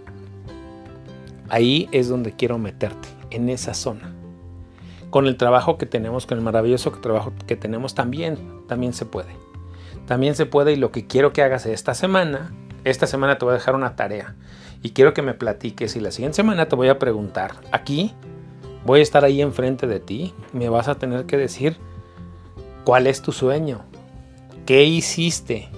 [1.50, 4.14] Ahí es donde quiero meterte, en esa zona.
[5.10, 9.36] Con el trabajo que tenemos, con el maravilloso trabajo que tenemos, también, también se puede.
[10.06, 12.52] También se puede y lo que quiero que hagas esta semana,
[12.84, 14.36] esta semana te voy a dejar una tarea
[14.82, 18.14] y quiero que me platiques y la siguiente semana te voy a preguntar aquí
[18.86, 20.34] Voy a estar ahí enfrente de ti.
[20.54, 21.78] Me vas a tener que decir
[22.84, 23.82] cuál es tu sueño.
[24.66, 25.70] ¿Qué hiciste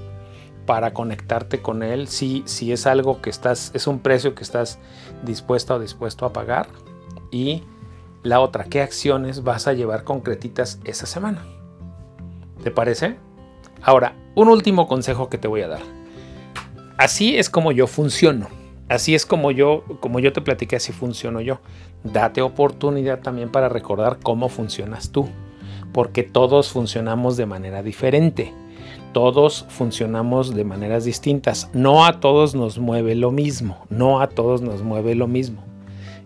[0.65, 2.07] para conectarte con él?
[2.07, 4.79] Si, si es algo que estás, es un precio que estás
[5.23, 6.67] dispuesto o dispuesto a pagar.
[7.31, 7.63] Y
[8.23, 11.43] la otra, ¿qué acciones vas a llevar concretitas esa semana?
[12.63, 13.17] ¿Te parece?
[13.81, 15.81] Ahora, un último consejo que te voy a dar.
[16.97, 18.60] Así es como yo funciono.
[18.91, 21.61] Así es como yo, como yo te platiqué, así funciono yo.
[22.03, 25.29] Date oportunidad también para recordar cómo funcionas tú,
[25.93, 28.53] porque todos funcionamos de manera diferente.
[29.13, 31.69] Todos funcionamos de maneras distintas.
[31.71, 33.85] No a todos nos mueve lo mismo.
[33.89, 35.63] No a todos nos mueve lo mismo.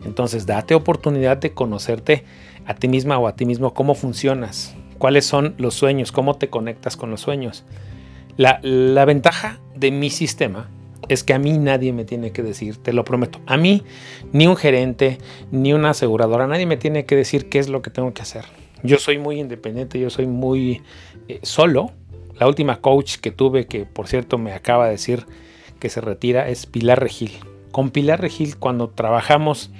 [0.03, 2.25] Entonces, date oportunidad de conocerte
[2.65, 6.49] a ti misma o a ti mismo cómo funcionas, cuáles son los sueños, cómo te
[6.49, 7.63] conectas con los sueños.
[8.37, 10.67] La, la ventaja de mi sistema
[11.09, 13.39] es que a mí nadie me tiene que decir, te lo prometo.
[13.45, 13.83] A mí,
[14.31, 15.17] ni un gerente,
[15.51, 18.45] ni una aseguradora, nadie me tiene que decir qué es lo que tengo que hacer.
[18.83, 20.81] Yo soy muy independiente, yo soy muy
[21.27, 21.91] eh, solo.
[22.39, 25.25] La última coach que tuve, que por cierto me acaba de decir
[25.79, 27.31] que se retira, es Pilar Regil.
[27.71, 29.71] Con Pilar Regil, cuando trabajamos,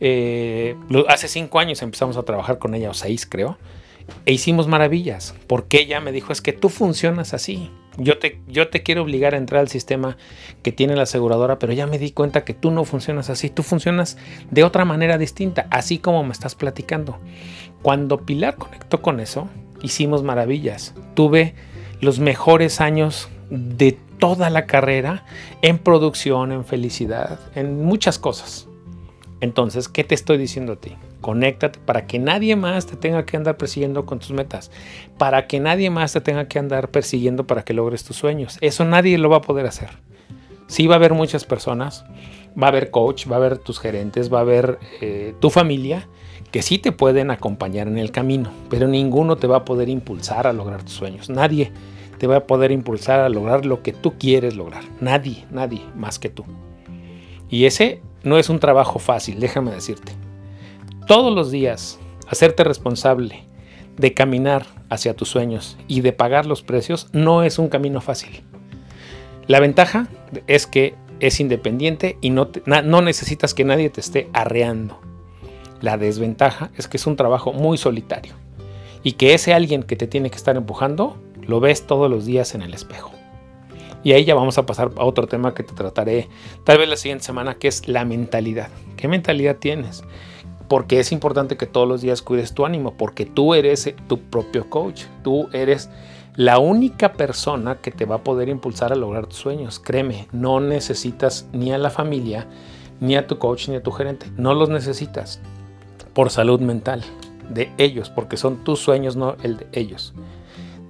[0.00, 0.76] eh,
[1.08, 3.58] hace cinco años empezamos a trabajar con ella, o seis creo,
[4.26, 7.70] e hicimos maravillas, porque ella me dijo, es que tú funcionas así.
[7.96, 10.16] Yo te, yo te quiero obligar a entrar al sistema
[10.62, 13.64] que tiene la aseguradora, pero ya me di cuenta que tú no funcionas así, tú
[13.64, 14.16] funcionas
[14.50, 17.18] de otra manera distinta, así como me estás platicando.
[17.82, 19.48] Cuando Pilar conectó con eso,
[19.82, 20.94] hicimos maravillas.
[21.14, 21.54] Tuve
[22.00, 25.24] los mejores años de toda la carrera
[25.62, 28.68] en producción, en felicidad, en muchas cosas.
[29.40, 30.96] Entonces, ¿qué te estoy diciendo a ti?
[31.20, 34.70] Conéctate para que nadie más te tenga que andar persiguiendo con tus metas,
[35.18, 38.58] para que nadie más te tenga que andar persiguiendo para que logres tus sueños.
[38.60, 39.90] Eso nadie lo va a poder hacer.
[40.68, 42.04] Sí va a haber muchas personas,
[42.60, 46.08] va a haber coach, va a haber tus gerentes, va a haber eh, tu familia
[46.50, 50.46] que sí te pueden acompañar en el camino, pero ninguno te va a poder impulsar
[50.46, 51.28] a lograr tus sueños.
[51.28, 51.72] Nadie.
[52.18, 54.82] te va a poder impulsar a lograr lo que tú quieres lograr.
[55.00, 56.44] Nadie, nadie más que tú.
[57.48, 60.12] Y ese no es un trabajo fácil, déjame decirte.
[61.08, 63.42] Todos los días, hacerte responsable
[63.96, 68.42] de caminar hacia tus sueños y de pagar los precios no es un camino fácil.
[69.46, 70.08] La ventaja
[70.46, 72.50] es que es independiente y no,
[73.00, 75.00] necesitas que nadie te esté arreando.
[75.80, 78.34] La desventaja es que es un trabajo muy solitario
[79.02, 82.54] y que ese alguien que te tiene que estar empujando lo ves todos los días
[82.54, 83.12] en el espejo.
[84.04, 86.28] Y ahí ya vamos a pasar a otro tema que te trataré
[86.64, 88.68] tal vez la siguiente semana, que es la mentalidad.
[88.98, 90.04] ¿Qué mentalidad tienes?
[90.68, 94.68] Porque es importante que todos los días cuides tu ánimo, porque tú eres tu propio
[94.68, 95.88] coach, tú eres
[96.36, 99.80] la única persona que te va a poder impulsar a lograr tus sueños.
[99.80, 102.46] Créeme, no necesitas ni a la familia,
[103.00, 104.26] ni a tu coach, ni a tu gerente.
[104.36, 105.40] No los necesitas
[106.12, 107.02] por salud mental
[107.48, 110.14] de ellos, porque son tus sueños, no el de ellos.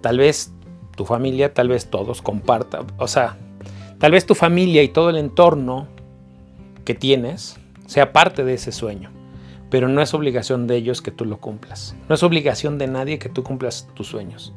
[0.00, 0.52] Tal vez
[0.96, 3.36] tu familia, tal vez todos compartan, o sea,
[3.98, 5.86] tal vez tu familia y todo el entorno
[6.84, 9.10] que tienes sea parte de ese sueño,
[9.70, 11.94] pero no es obligación de ellos que tú lo cumplas.
[12.08, 14.52] No es obligación de nadie que tú cumplas tus sueños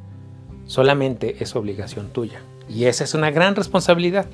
[0.71, 2.41] solamente es obligación tuya.
[2.69, 4.25] Y esa es una gran responsabilidad.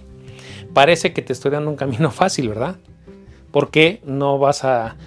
[0.72, 2.76] Parece que te estoy dando un camino fácil, ¿verdad?
[3.52, 4.98] Porque no vas a...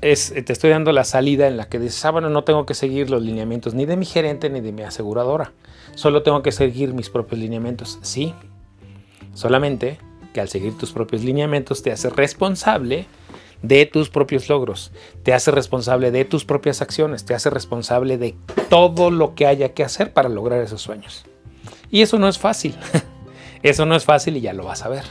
[0.00, 0.10] te
[0.52, 3.22] estoy dando la salida en la que dices, ah, bueno, no tengo que seguir los
[3.22, 5.52] lineamientos ni de mi gerente ni de mi aseguradora.
[5.94, 7.98] Solo tengo que seguir mis propios lineamientos.
[8.00, 8.32] Sí.
[9.34, 9.98] Solamente
[10.32, 13.06] que al seguir tus propios lineamientos te hace responsable
[13.62, 14.92] de tus propios logros,
[15.22, 18.36] te hace responsable de tus propias acciones, te hace responsable de
[18.68, 21.24] todo lo que haya que hacer para lograr esos sueños.
[21.90, 22.76] Y eso no es fácil,
[23.62, 25.04] eso no es fácil y ya lo vas a ver.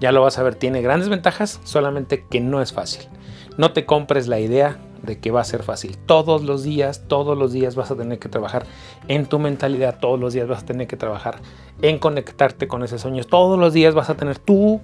[0.00, 3.08] Ya lo vas a ver, tiene grandes ventajas, solamente que no es fácil.
[3.56, 5.96] No te compres la idea de que va a ser fácil.
[6.06, 8.66] Todos los días, todos los días vas a tener que trabajar
[9.08, 11.40] en tu mentalidad, todos los días vas a tener que trabajar
[11.82, 14.80] en conectarte con esos sueños, todos los días vas a tener tú,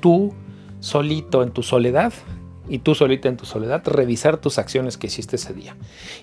[0.00, 0.34] tú
[0.80, 2.12] solito en tu soledad
[2.68, 5.76] y tú solita en tu soledad revisar tus acciones que hiciste ese día.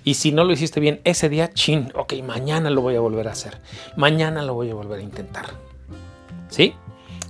[0.03, 3.27] Y si no lo hiciste bien ese día, chin, ok, mañana lo voy a volver
[3.27, 3.61] a hacer.
[3.97, 5.45] Mañana lo voy a volver a intentar.
[6.49, 6.73] ¿Sí?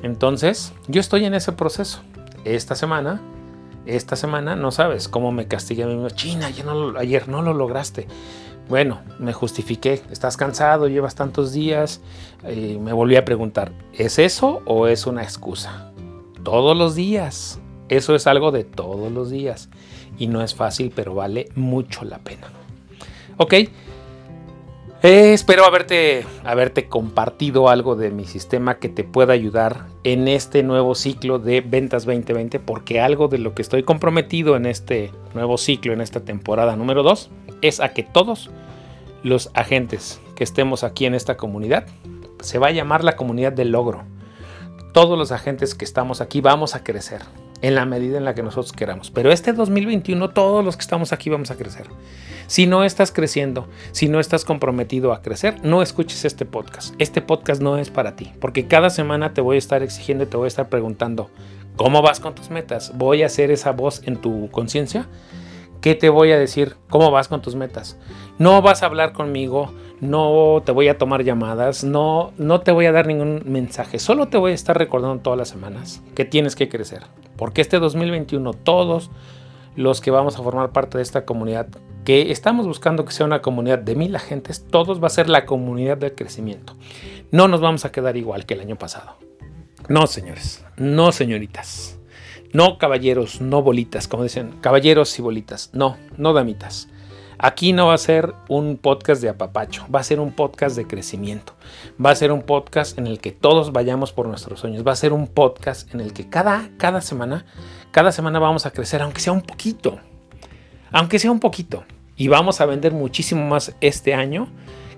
[0.03, 2.01] Entonces, yo estoy en ese proceso.
[2.45, 3.19] Esta semana,
[3.87, 6.09] esta semana, no sabes cómo me castigué a mí mismo.
[6.09, 8.07] China, ayer no, lo, ayer no lo lograste.
[8.69, 10.03] Bueno, me justifiqué.
[10.11, 12.01] Estás cansado, llevas tantos días.
[12.43, 15.91] y eh, me volví a preguntar, ¿es eso o es una excusa?
[16.47, 17.59] Todos los días.
[17.89, 19.69] Eso es algo de todos los días.
[20.17, 22.47] Y no es fácil, pero vale mucho la pena.
[23.35, 23.53] Ok.
[23.53, 30.63] Eh, espero haberte, haberte compartido algo de mi sistema que te pueda ayudar en este
[30.63, 35.57] nuevo ciclo de Ventas 2020, porque algo de lo que estoy comprometido en este nuevo
[35.57, 37.29] ciclo, en esta temporada número 2,
[37.61, 38.51] es a que todos
[39.21, 41.87] los agentes que estemos aquí en esta comunidad,
[42.39, 44.05] se va a llamar la comunidad del logro
[44.97, 47.21] todos los agentes que estamos aquí vamos a crecer
[47.61, 49.11] en la medida en la que nosotros queramos.
[49.11, 51.85] Pero este 2021 todos los que estamos aquí vamos a crecer.
[52.47, 56.95] Si no estás creciendo, si no estás comprometido a crecer, no escuches este podcast.
[56.97, 60.27] Este podcast no es para ti, porque cada semana te voy a estar exigiendo y
[60.27, 61.29] te voy a estar preguntando,
[61.75, 62.91] ¿cómo vas con tus metas?
[62.97, 65.05] ¿Voy a hacer esa voz en tu conciencia?
[65.81, 66.75] ¿Qué te voy a decir?
[66.89, 67.97] ¿Cómo vas con tus metas?
[68.39, 72.85] No vas a hablar conmigo, no te voy a tomar llamadas, no, no te voy
[72.85, 76.55] a dar ningún mensaje, solo te voy a estar recordando todas las semanas que tienes
[76.55, 77.03] que crecer.
[77.35, 79.11] Porque este 2021 todos
[79.75, 81.67] los que vamos a formar parte de esta comunidad,
[82.03, 85.45] que estamos buscando que sea una comunidad de mil agentes, todos va a ser la
[85.45, 86.73] comunidad del crecimiento.
[87.31, 89.17] No nos vamos a quedar igual que el año pasado.
[89.87, 91.96] No, señores, no, señoritas.
[92.53, 95.69] No caballeros, no bolitas, como dicen, caballeros y bolitas.
[95.73, 96.87] No, no damitas.
[97.39, 100.87] Aquí no va a ser un podcast de apapacho, va a ser un podcast de
[100.87, 101.53] crecimiento.
[102.03, 104.87] Va a ser un podcast en el que todos vayamos por nuestros sueños.
[104.87, 107.45] Va a ser un podcast en el que cada, cada semana,
[107.91, 109.99] cada semana vamos a crecer, aunque sea un poquito.
[110.91, 111.83] Aunque sea un poquito.
[112.15, 114.47] Y vamos a vender muchísimo más este año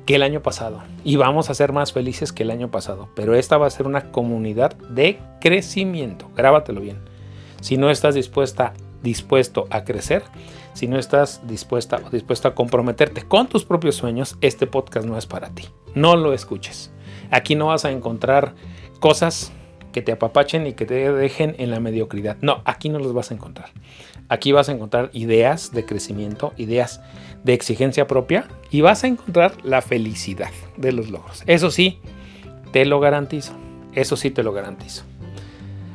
[0.06, 0.82] que el año pasado.
[1.04, 3.10] Y vamos a ser más felices que el año pasado.
[3.16, 6.30] Pero esta va a ser una comunidad de crecimiento.
[6.38, 7.09] Grábatelo bien.
[7.62, 10.24] Si no estás dispuesta, dispuesto a crecer,
[10.74, 15.18] si no estás dispuesta o dispuesto a comprometerte con tus propios sueños, este podcast no
[15.18, 15.66] es para ti.
[15.96, 16.92] No lo escuches.
[17.32, 18.56] Aquí no vas a encontrar
[19.00, 19.52] cosas
[19.92, 22.38] que te apapachen y que te dejen en la mediocridad.
[22.42, 23.70] No, aquí no los vas a encontrar.
[24.30, 27.02] Aquí vas a encontrar ideas de crecimiento, ideas
[27.44, 31.44] de exigencia propia y vas a encontrar la felicidad de los logros.
[31.48, 32.00] Eso sí,
[32.72, 33.54] te lo garantizo.
[33.94, 35.04] Eso sí te lo garantizo.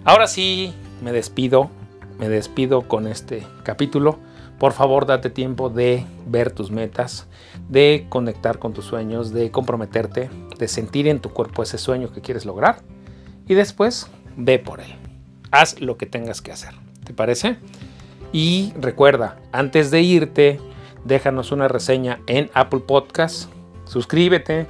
[0.04, 0.74] Ahora sí,
[1.04, 1.70] me despido.
[2.18, 4.18] Me despido con este capítulo
[4.58, 7.26] Por favor, date tiempo de ver tus metas,
[7.68, 12.20] de conectar con tus sueños, de comprometerte, de sentir en tu cuerpo ese sueño que
[12.20, 12.82] quieres lograr
[13.48, 14.94] y después ve por él.
[15.50, 16.72] Haz lo que tengas que hacer.
[17.04, 17.56] ¿Te parece?
[18.32, 20.60] Y recuerda, antes de irte,
[21.04, 23.50] déjanos una reseña en Apple Podcast,
[23.86, 24.66] suscríbete.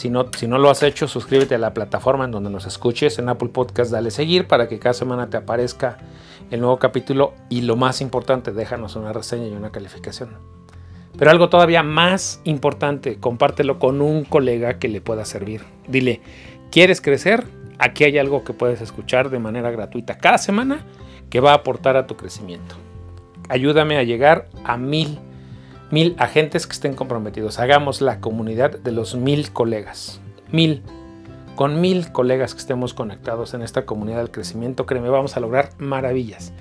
[0.00, 3.18] Si no, lo has hecho, suscríbete a la plataforma en donde nos escuches.
[3.18, 5.98] En Apple Podcast, dale seguir para que cada semana te aparezca
[6.50, 7.34] el nuevo capítulo.
[7.50, 10.38] Y lo más importante, déjanos una reseña y una calificación.
[11.18, 15.64] Pero algo todavía más importante, compártelo con un colega que le pueda servir.
[15.86, 16.22] Dile,
[16.70, 17.44] ¿quieres crecer?
[17.78, 20.86] Aquí hay algo que puedes escuchar de manera gratuita cada semana
[21.28, 22.74] que va a aportar a tu crecimiento.
[23.50, 25.18] Ayúdame a llegar a mil
[25.90, 27.58] mil agentes que estén comprometidos.
[27.58, 30.20] Hagamos la comunidad de los mil colegas.
[30.52, 30.82] Mil.
[31.56, 35.70] Con mil colegas que estemos conectados en esta comunidad del crecimiento, créeme, vamos a lograr
[35.78, 36.52] maravillas.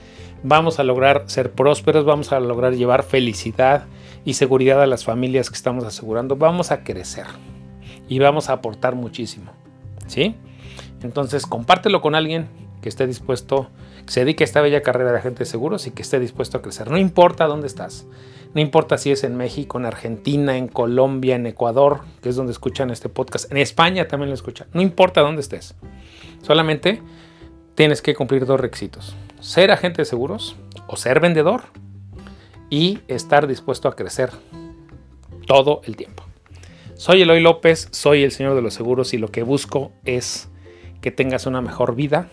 [0.43, 3.85] Vamos a lograr ser prósperos, vamos a lograr llevar felicidad
[4.25, 6.35] y seguridad a las familias que estamos asegurando.
[6.35, 7.25] Vamos a crecer
[8.07, 9.51] y vamos a aportar muchísimo.
[10.07, 10.35] ¿Sí?
[11.01, 12.47] Entonces, compártelo con alguien
[12.81, 13.69] que esté dispuesto,
[14.05, 16.61] que se dedique a esta bella carrera de agentes seguros y que esté dispuesto a
[16.61, 16.89] crecer.
[16.89, 18.05] No importa dónde estás.
[18.53, 22.51] No importa si es en México, en Argentina, en Colombia, en Ecuador, que es donde
[22.51, 23.51] escuchan este podcast.
[23.51, 24.67] En España también lo escuchan.
[24.73, 25.75] No importa dónde estés.
[26.41, 27.01] Solamente
[27.75, 29.15] tienes que cumplir dos requisitos.
[29.39, 30.55] Ser agente de seguros
[30.88, 31.62] o ser vendedor
[32.71, 34.31] y estar dispuesto a crecer
[35.45, 36.23] todo el tiempo.
[36.95, 40.49] Soy Eloy López, soy el Señor de los Seguros y lo que busco es
[41.01, 42.29] que tengas una mejor vida,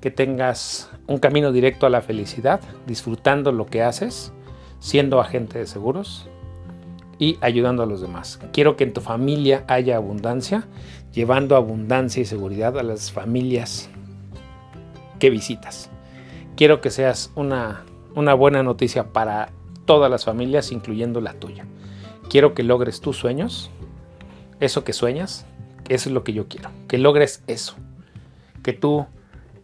[0.00, 4.32] que tengas un camino directo a la felicidad, disfrutando lo que haces
[4.82, 6.26] siendo agente de seguros
[7.16, 8.40] y ayudando a los demás.
[8.52, 10.66] Quiero que en tu familia haya abundancia,
[11.12, 13.88] llevando abundancia y seguridad a las familias
[15.20, 15.88] que visitas.
[16.56, 17.84] Quiero que seas una,
[18.16, 19.50] una buena noticia para
[19.84, 21.64] todas las familias, incluyendo la tuya.
[22.28, 23.70] Quiero que logres tus sueños,
[24.58, 25.46] eso que sueñas,
[25.88, 27.76] eso es lo que yo quiero, que logres eso,
[28.64, 29.06] que tú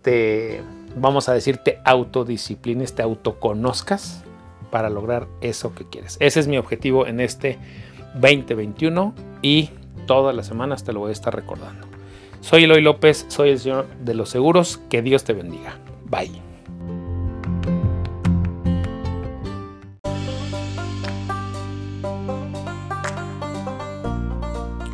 [0.03, 0.61] te,
[0.95, 4.23] vamos a decir, te autodisciplines, te autoconozcas
[4.71, 6.17] para lograr eso que quieres.
[6.21, 7.59] Ese es mi objetivo en este
[8.15, 9.71] 2021 y
[10.07, 11.87] todas las semanas te lo voy a estar recordando.
[12.41, 14.81] Soy Eloy López, soy el Señor de los Seguros.
[14.89, 15.79] Que Dios te bendiga.
[16.05, 16.49] Bye.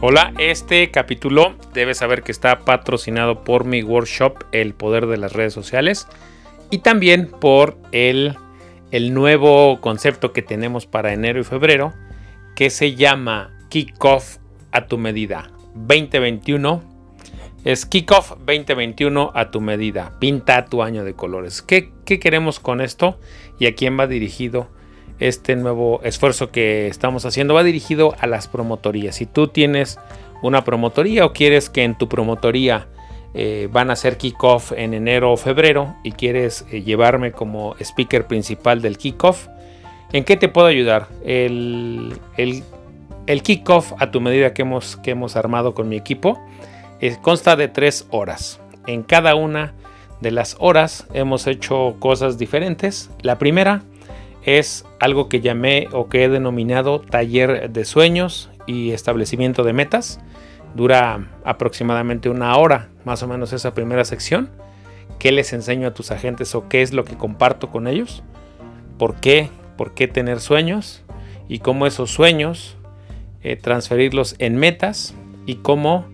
[0.07, 5.33] Hola, este capítulo debes saber que está patrocinado por mi workshop El Poder de las
[5.33, 6.07] Redes Sociales
[6.71, 8.37] y también por el
[8.95, 11.93] el nuevo concepto que tenemos para enero y febrero,
[12.55, 14.37] que se llama Kickoff
[14.71, 16.81] a tu medida 2021.
[17.65, 20.13] Es Kickoff 2021 a tu medida.
[20.21, 21.61] Pinta tu año de colores.
[21.61, 23.19] ¿Qué, ¿Qué queremos con esto?
[23.59, 24.69] ¿Y a quién va dirigido?
[25.19, 29.17] Este nuevo esfuerzo que estamos haciendo va dirigido a las promotorías.
[29.17, 29.99] Si tú tienes
[30.41, 32.87] una promotoría o quieres que en tu promotoría
[33.35, 38.27] eh, van a hacer kickoff en enero o febrero y quieres eh, llevarme como speaker
[38.27, 39.49] principal del kickoff,
[40.13, 41.09] ¿en qué te puedo ayudar?
[41.25, 42.15] El,
[43.43, 46.41] kickoff a tu medida que hemos, armado con mi equipo
[47.23, 48.61] consta de tres horas.
[48.87, 49.75] En cada una
[50.21, 53.11] de las horas hemos hecho cosas diferentes.
[53.21, 53.83] La primera
[54.45, 60.21] es algo que llamé o que he denominado taller de sueños y establecimiento de metas.
[60.75, 64.51] Dura aproximadamente una hora, más o menos esa primera sección.
[65.19, 68.23] ¿Qué les enseño a tus agentes o qué es lo que comparto con ellos?
[68.99, 69.51] ¿Por qué?
[69.77, 71.03] ¿Por qué tener sueños?
[71.49, 72.77] Y cómo esos sueños
[73.43, 75.15] eh, transferirlos en metas
[75.47, 76.07] y cómo,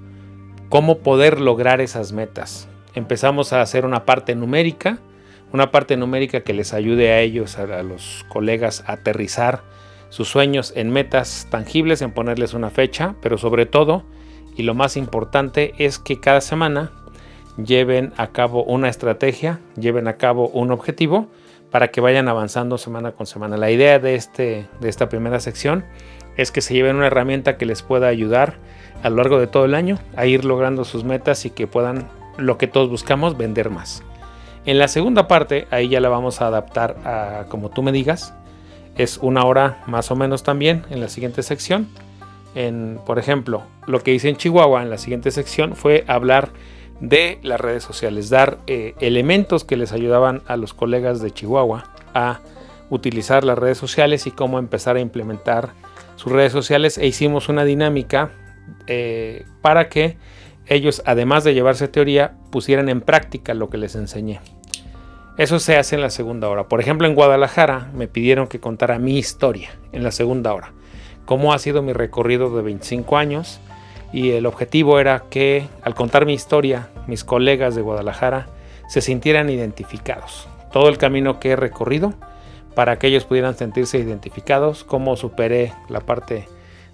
[0.69, 2.69] cómo poder lograr esas metas.
[2.95, 4.99] Empezamos a hacer una parte numérica,
[5.53, 9.63] una parte numérica que les ayude a ellos, a, a los colegas, a aterrizar
[10.09, 14.05] sus sueños en metas tangibles, en ponerles una fecha, pero sobre todo
[14.57, 16.91] y lo más importante es que cada semana
[17.57, 21.29] lleven a cabo una estrategia, lleven a cabo un objetivo
[21.71, 23.57] para que vayan avanzando semana con semana.
[23.57, 25.85] La idea de, este, de esta primera sección
[26.37, 28.59] es que se lleven una herramienta que les pueda ayudar
[29.03, 32.09] a lo largo de todo el año a ir logrando sus metas y que puedan,
[32.39, 34.03] lo que todos buscamos, vender más.
[34.67, 38.35] En la segunda parte, ahí ya la vamos a adaptar a como tú me digas.
[38.97, 41.89] Es una hora más o menos también en la siguiente sección
[43.07, 46.51] por ejemplo, lo que hice en Chihuahua en la siguiente sección fue hablar
[47.01, 51.85] de las redes sociales, dar eh, elementos que les ayudaban a los colegas de Chihuahua
[52.15, 52.41] a
[52.91, 55.71] utilizar las redes sociales y cómo empezar a implementar
[56.17, 58.33] sus redes sociales e hicimos una dinámica
[58.87, 60.19] eh, para que
[60.67, 64.41] ellos, además de llevarse teoría, pusieran en práctica lo que les enseñé.
[65.39, 66.69] Eso se hace en la segunda hora.
[66.69, 70.75] Por ejemplo, en Guadalajara me pidieron que contara mi historia en la segunda hora.
[71.25, 73.61] Cómo ha sido mi recorrido de 25 años.
[74.13, 78.49] Y el objetivo era que al contar mi historia, mis colegas de Guadalajara
[78.89, 80.49] se sintieran identificados.
[80.73, 82.15] Todo el camino que he recorrido
[82.75, 86.49] para que ellos pudieran sentirse identificados, cómo superé la parte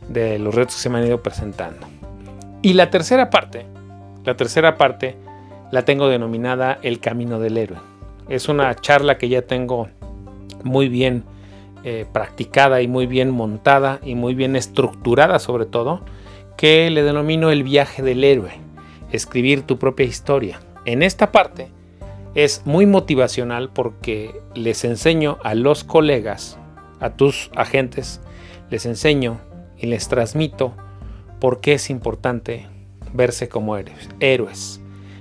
[0.09, 1.87] de los retos que se me han ido presentando.
[2.63, 3.67] Y la tercera parte,
[4.25, 5.17] la tercera parte
[5.71, 7.79] la tengo denominada El Camino del Héroe.
[8.29, 9.89] Es una charla que ya tengo
[10.65, 11.25] muy bien
[11.89, 16.01] eh, practicada y muy bien montada y muy bien estructurada sobre todo,
[16.57, 18.51] que le denomino el viaje del héroe,
[19.13, 20.59] escribir tu propia historia.
[20.85, 21.69] En esta parte
[22.35, 26.59] es muy motivacional porque les enseño a los colegas,
[26.99, 28.21] a tus agentes,
[28.69, 29.39] les enseño
[29.79, 30.75] y les transmito
[31.39, 32.67] por qué es importante
[33.13, 33.77] verse como
[34.19, 34.81] héroes,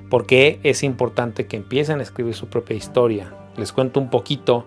[0.09, 3.35] por qué es importante que empiecen a escribir su propia historia.
[3.55, 4.65] Les cuento un poquito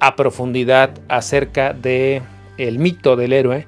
[0.00, 2.22] a profundidad acerca de
[2.56, 3.66] el mito del héroe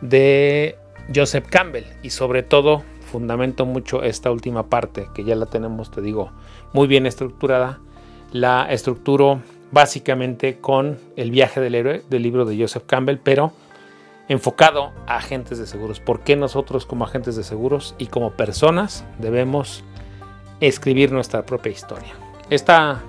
[0.00, 0.76] de
[1.14, 6.00] Joseph Campbell y sobre todo fundamento mucho esta última parte que ya la tenemos, te
[6.00, 6.30] digo,
[6.72, 7.80] muy bien estructurada.
[8.32, 9.40] La estructuro
[9.72, 13.52] básicamente con el viaje del héroe del libro de Joseph Campbell, pero
[14.28, 15.98] enfocado a agentes de seguros.
[15.98, 19.82] ¿Por qué nosotros como agentes de seguros y como personas debemos
[20.60, 22.14] escribir nuestra propia historia?
[22.48, 23.00] Esta,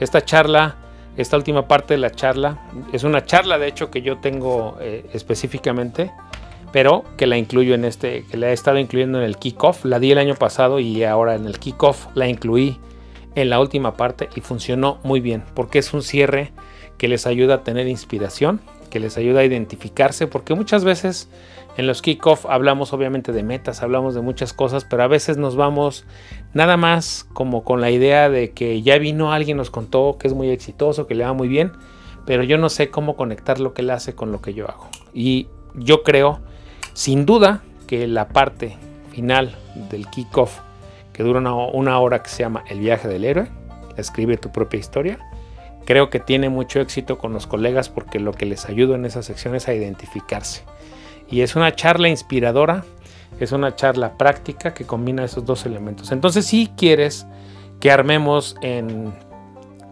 [0.00, 0.76] esta charla,
[1.16, 5.06] esta última parte de la charla, es una charla de hecho que yo tengo eh,
[5.12, 6.10] específicamente,
[6.72, 9.84] pero que la incluyo en este, que la he estado incluyendo en el kickoff.
[9.84, 12.78] La di el año pasado y ahora en el kickoff la incluí
[13.34, 16.52] en la última parte y funcionó muy bien porque es un cierre
[16.98, 21.28] que les ayuda a tener inspiración que les ayuda a identificarse, porque muchas veces
[21.76, 25.56] en los kickoff hablamos obviamente de metas, hablamos de muchas cosas, pero a veces nos
[25.56, 26.06] vamos
[26.54, 30.34] nada más como con la idea de que ya vino alguien, nos contó que es
[30.34, 31.72] muy exitoso, que le va muy bien,
[32.24, 34.88] pero yo no sé cómo conectar lo que él hace con lo que yo hago.
[35.12, 36.40] Y yo creo,
[36.94, 38.76] sin duda, que la parte
[39.12, 39.54] final
[39.90, 40.60] del kickoff,
[41.12, 43.48] que dura una, una hora que se llama El viaje del héroe,
[43.98, 45.18] escribe tu propia historia,
[45.86, 49.22] Creo que tiene mucho éxito con los colegas porque lo que les ayuda en esa
[49.22, 50.64] sección es a identificarse.
[51.30, 52.84] Y es una charla inspiradora,
[53.38, 56.10] es una charla práctica que combina esos dos elementos.
[56.10, 57.26] Entonces si quieres
[57.78, 59.12] que armemos en,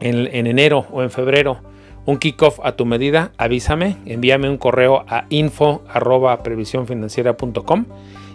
[0.01, 1.61] en, enero o en febrero
[2.07, 5.85] un kickoff a tu medida, avísame, envíame un correo a info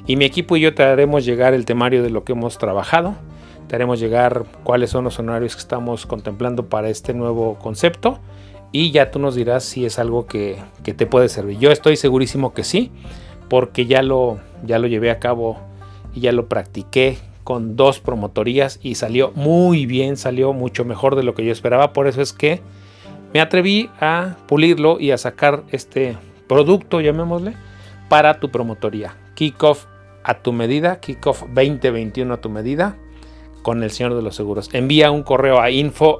[0.07, 3.15] y mi equipo y yo te haremos llegar el temario de lo que hemos trabajado
[3.75, 8.19] haremos llegar cuáles son los honorarios que estamos contemplando para este nuevo concepto
[8.71, 11.57] y ya tú nos dirás si es algo que, te puede servir.
[11.59, 12.91] Yo estoy segurísimo que sí,
[13.47, 15.57] porque ya lo, ya lo llevé a cabo
[16.13, 21.23] y ya lo practiqué con dos promotorías y salió muy bien, salió mucho mejor de
[21.23, 21.93] lo que yo esperaba.
[21.93, 22.61] Por eso es que
[23.33, 26.17] me atreví a pulirlo y a sacar este
[26.47, 27.53] producto, llamémosle,
[28.07, 29.15] para tu promotoría.
[29.33, 29.85] Kickoff
[30.23, 32.97] a tu medida, Kickoff 2021 a tu medida
[33.69, 34.71] con el Señor de los Seguros.
[34.73, 36.17] Envía un correo a info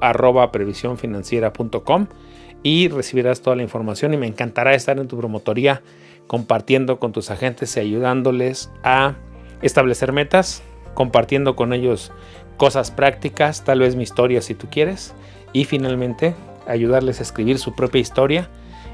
[2.61, 5.81] y recibirás toda la información y me encantará estar en tu promotoría
[6.27, 9.15] compartiendo con tus agentes y ayudándoles a
[9.63, 10.61] establecer metas,
[10.93, 12.11] compartiendo con ellos
[12.57, 15.15] cosas prácticas, tal vez mi historia si tú quieres,
[15.51, 16.35] y finalmente
[16.67, 18.47] ayudarles a escribir su propia historia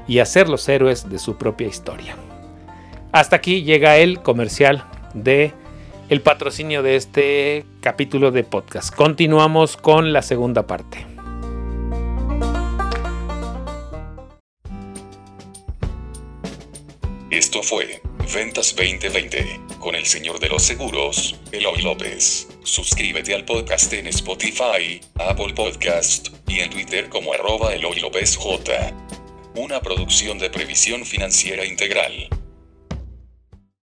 [0.08, 2.16] y a ser los héroes de su propia historia.
[3.12, 4.82] Hasta aquí llega el comercial
[5.12, 5.52] de
[6.08, 8.94] el patrocinio de este capítulo de podcast.
[8.94, 11.04] Continuamos con la segunda parte.
[17.30, 18.00] Esto fue
[18.32, 22.48] Ventas 2020 con el señor de los seguros, Eloy López.
[22.62, 28.94] Suscríbete al podcast en Spotify, Apple Podcast y en Twitter como arroba Eloy López J.
[29.56, 32.28] Una producción de previsión financiera integral.